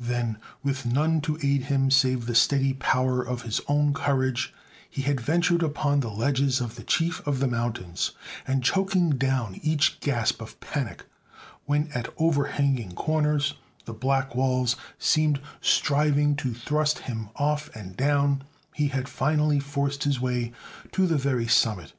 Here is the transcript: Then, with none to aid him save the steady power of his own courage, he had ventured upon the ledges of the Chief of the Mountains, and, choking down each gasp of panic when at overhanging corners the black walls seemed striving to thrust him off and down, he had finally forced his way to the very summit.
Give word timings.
Then, 0.00 0.38
with 0.62 0.86
none 0.86 1.20
to 1.20 1.38
aid 1.42 1.64
him 1.64 1.90
save 1.90 2.24
the 2.24 2.34
steady 2.34 2.72
power 2.72 3.20
of 3.22 3.42
his 3.42 3.60
own 3.68 3.92
courage, 3.92 4.54
he 4.88 5.02
had 5.02 5.20
ventured 5.20 5.62
upon 5.62 6.00
the 6.00 6.08
ledges 6.08 6.62
of 6.62 6.76
the 6.76 6.82
Chief 6.82 7.20
of 7.26 7.40
the 7.40 7.46
Mountains, 7.46 8.12
and, 8.46 8.64
choking 8.64 9.10
down 9.10 9.56
each 9.62 10.00
gasp 10.00 10.40
of 10.40 10.58
panic 10.60 11.04
when 11.66 11.90
at 11.92 12.08
overhanging 12.16 12.92
corners 12.92 13.52
the 13.84 13.92
black 13.92 14.34
walls 14.34 14.76
seemed 14.98 15.42
striving 15.60 16.36
to 16.36 16.54
thrust 16.54 17.00
him 17.00 17.28
off 17.36 17.68
and 17.76 17.94
down, 17.94 18.44
he 18.72 18.88
had 18.88 19.10
finally 19.10 19.60
forced 19.60 20.04
his 20.04 20.18
way 20.18 20.52
to 20.92 21.06
the 21.06 21.18
very 21.18 21.46
summit. 21.46 21.90